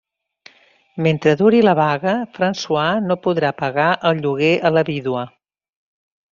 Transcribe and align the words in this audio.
Mentre 1.07 1.33
duri 1.41 1.59
la 1.67 1.75
vaga, 1.81 2.15
François 2.39 3.05
no 3.11 3.19
podrà 3.27 3.53
pagar 3.63 3.89
el 4.13 4.25
lloguer 4.25 4.53
a 4.71 4.77
la 4.77 4.87
vídua. 4.93 5.31